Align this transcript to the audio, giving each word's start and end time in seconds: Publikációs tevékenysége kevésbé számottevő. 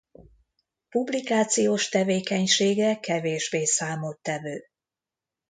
Publikációs 0.89 1.89
tevékenysége 1.89 2.99
kevésbé 2.99 3.65
számottevő. 3.65 4.61